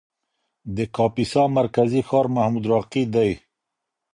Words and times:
د 0.75 0.77
کاپیسا 0.95 1.43
مرکزي 1.57 2.01
ښار 2.07 2.25
محمودراقي 2.35 3.03
دی. 3.13 3.31